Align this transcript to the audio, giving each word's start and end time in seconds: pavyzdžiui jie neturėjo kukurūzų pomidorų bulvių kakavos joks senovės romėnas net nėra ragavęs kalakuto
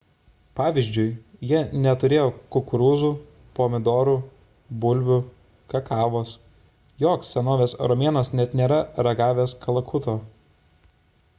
pavyzdžiui 0.59 1.49
jie 1.49 1.57
neturėjo 1.81 2.23
kukurūzų 2.55 3.09
pomidorų 3.59 4.15
bulvių 4.85 5.17
kakavos 5.73 6.31
joks 7.05 7.29
senovės 7.37 7.77
romėnas 7.91 8.33
net 8.39 8.57
nėra 8.63 8.81
ragavęs 9.09 9.55
kalakuto 9.67 10.17